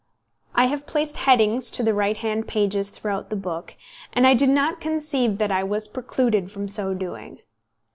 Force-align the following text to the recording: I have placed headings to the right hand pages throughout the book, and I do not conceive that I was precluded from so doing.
I 0.55 0.65
have 0.65 0.87
placed 0.87 1.15
headings 1.15 1.69
to 1.69 1.83
the 1.83 1.93
right 1.93 2.17
hand 2.17 2.47
pages 2.47 2.89
throughout 2.89 3.29
the 3.29 3.35
book, 3.35 3.75
and 4.13 4.25
I 4.25 4.33
do 4.33 4.47
not 4.47 4.81
conceive 4.81 5.37
that 5.37 5.51
I 5.51 5.63
was 5.63 5.87
precluded 5.87 6.51
from 6.51 6.67
so 6.67 6.95
doing. 6.95 7.41